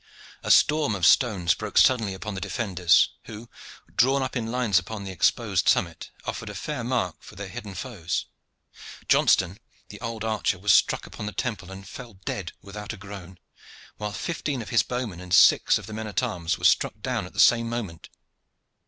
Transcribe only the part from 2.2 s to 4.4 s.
the defenders, who, drawn up